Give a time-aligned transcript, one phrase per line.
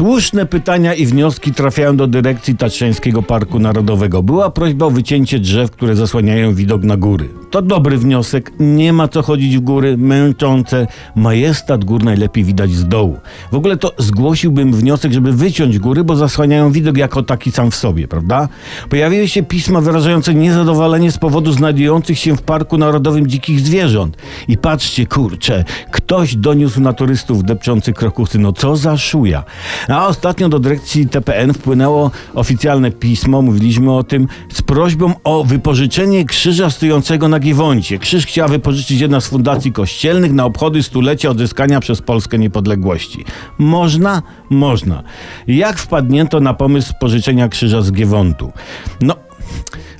[0.00, 4.22] Słuszne pytania i wnioski trafiają do dyrekcji Tatrzańskiego Parku Narodowego.
[4.22, 7.28] Była prośba o wycięcie drzew, które zasłaniają widok na góry.
[7.50, 10.86] To dobry wniosek, nie ma co chodzić w góry, męczące.
[11.16, 13.18] Majestat gór najlepiej widać z dołu.
[13.52, 17.74] W ogóle to zgłosiłbym wniosek, żeby wyciąć góry, bo zasłaniają widok jako taki sam w
[17.74, 18.48] sobie, prawda?
[18.88, 24.16] Pojawiły się pisma wyrażające niezadowolenie z powodu znajdujących się w Parku Narodowym dzikich zwierząt.
[24.48, 28.38] I patrzcie, kurczę, ktoś doniósł na turystów depczących krokusy.
[28.38, 29.44] No co za szuja.
[29.90, 36.24] A ostatnio do dyrekcji TPN wpłynęło oficjalne pismo, mówiliśmy o tym, z prośbą o wypożyczenie
[36.24, 37.98] krzyża stojącego na Giewoncie.
[37.98, 43.24] Krzyż chciała wypożyczyć jedna z fundacji kościelnych na obchody stulecia odzyskania przez Polskę niepodległości.
[43.58, 44.22] Można?
[44.50, 45.02] Można.
[45.46, 48.52] Jak wpadnięto na pomysł pożyczenia krzyża z Giewontu?
[49.00, 49.16] No,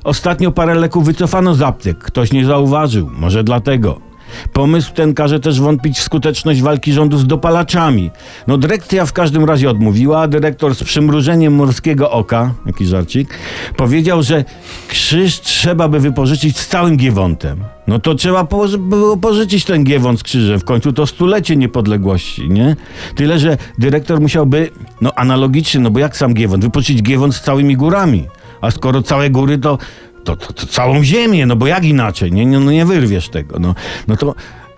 [0.03, 1.97] ostatnio parę leków wycofano z aptek.
[1.97, 3.09] Ktoś nie zauważył.
[3.13, 4.10] Może dlatego.
[4.53, 8.11] Pomysł ten każe też wątpić w skuteczność walki rządu z dopalaczami.
[8.47, 13.29] No dyrekcja w każdym razie odmówiła, a dyrektor z przymrużeniem morskiego oka, jaki żarcik,
[13.77, 14.45] powiedział, że
[14.87, 17.63] krzyż trzeba by wypożyczyć z całym giewontem.
[17.87, 18.47] No to trzeba
[18.79, 20.59] było pożyczyć ten giewont z krzyżem.
[20.59, 22.75] W końcu to stulecie niepodległości, nie?
[23.15, 24.69] Tyle, że dyrektor musiałby,
[25.01, 28.27] no analogicznie, no bo jak sam giewont, wypożyczyć giewont z całymi górami.
[28.61, 29.77] A skoro całe góry, to
[30.23, 33.59] to, to, to całą ziemię, no bo jak inaczej, nie, nie, no nie wyrwiesz tego,
[33.59, 33.75] no,
[34.07, 34.35] no to,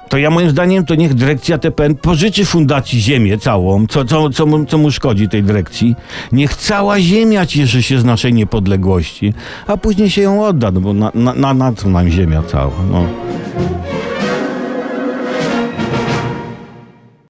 [0.09, 4.45] to ja moim zdaniem to niech dyrekcja TPN pożyczy fundacji ziemię całą, co, co, co,
[4.45, 5.95] mu, co mu szkodzi tej dyrekcji.
[6.31, 9.33] Niech cała ziemia cieszy się z naszej niepodległości,
[9.67, 12.73] a później się ją odda, no bo na, na, na, na co nam ziemia cała,
[12.91, 13.05] no.